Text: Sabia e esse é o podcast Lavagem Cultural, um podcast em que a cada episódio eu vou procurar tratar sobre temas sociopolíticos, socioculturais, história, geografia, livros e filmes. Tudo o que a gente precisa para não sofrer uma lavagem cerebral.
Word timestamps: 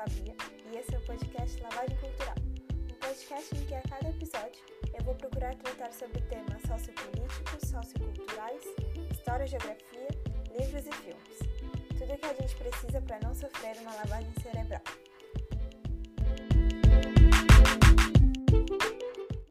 Sabia 0.00 0.34
e 0.72 0.78
esse 0.78 0.94
é 0.94 0.98
o 0.98 1.02
podcast 1.02 1.60
Lavagem 1.60 1.94
Cultural, 1.98 2.34
um 2.90 2.94
podcast 3.00 3.54
em 3.54 3.66
que 3.66 3.74
a 3.74 3.82
cada 3.82 4.08
episódio 4.08 4.62
eu 4.98 5.04
vou 5.04 5.14
procurar 5.14 5.54
tratar 5.56 5.92
sobre 5.92 6.22
temas 6.22 6.62
sociopolíticos, 6.62 7.68
socioculturais, 7.68 8.62
história, 9.10 9.46
geografia, 9.46 10.08
livros 10.58 10.86
e 10.86 10.92
filmes. 10.92 11.38
Tudo 11.98 12.14
o 12.14 12.16
que 12.16 12.24
a 12.24 12.32
gente 12.32 12.56
precisa 12.56 13.02
para 13.02 13.20
não 13.22 13.34
sofrer 13.34 13.76
uma 13.82 13.94
lavagem 13.94 14.32
cerebral. 14.40 14.80